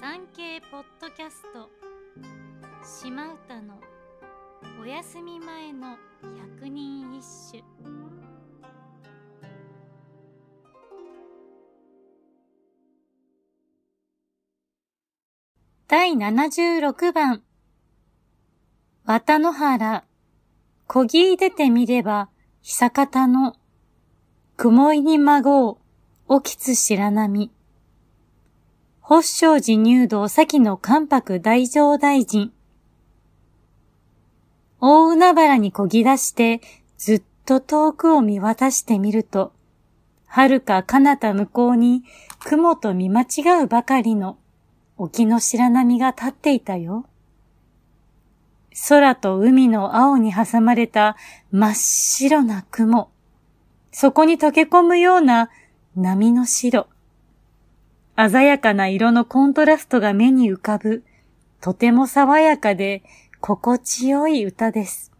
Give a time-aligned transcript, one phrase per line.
[0.00, 1.68] 産経ポッドキャスト。
[2.82, 3.78] 島唄の
[4.82, 5.98] お休み前の
[6.56, 7.22] 百人一
[7.52, 7.62] 首。
[15.86, 17.42] 第76番。
[19.04, 20.04] 綿野原。
[20.86, 22.30] こぎい出てみれば
[22.62, 23.54] 久方の。
[24.56, 25.78] 雲いに孫を
[26.40, 27.50] 起きつ白波
[29.10, 32.52] 法生寺入道先の関白大乗大臣。
[34.78, 36.60] 大海原にこぎ出して、
[36.96, 39.52] ずっと遠くを見渡してみると、
[40.26, 42.04] 遥か彼方向こうに
[42.44, 44.38] 雲と見間違うばかりの
[44.96, 47.04] 沖の白波が立っていたよ。
[48.88, 51.16] 空と海の青に挟まれた
[51.50, 53.10] 真っ白な雲。
[53.90, 55.50] そこに溶け込むような
[55.96, 56.86] 波の白。
[58.28, 61.04] 鮮やかな色のコントラストが目に浮かぶ、
[61.60, 63.02] とても爽やかで
[63.40, 65.10] 心地よい歌です。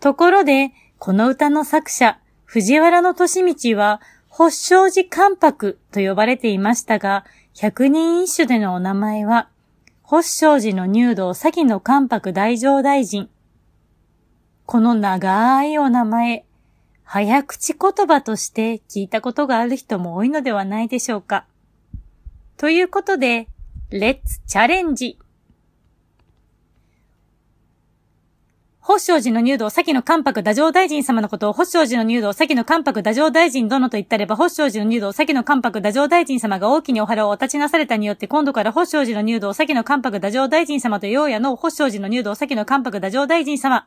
[0.00, 9.48] ところで、この歌の作者、藤原の利道は、発祥寺関白と呼ばれていましたが、百人一首でのお名前は、
[10.02, 13.28] 発祥寺の入道先の関白大乗大臣。
[14.64, 16.44] この長いお名前、
[17.04, 21.44] 早口言葉として聞いたことがある人も多いのではないでしょうか。
[22.60, 23.48] ということで、
[23.88, 25.18] レッツチャレンジ
[28.80, 43.86] 星正寺の入道、先の関白太上大臣様のことを、星正寺の入道、先の関白太上大臣殿と言ったれば、星正寺の入道、先の関白太上大臣様が大きにお腹をお立ちなされたによって、今度から星正寺の入道、先の関白太上大臣様とようやの星正寺の入道、先の関白太上大臣様。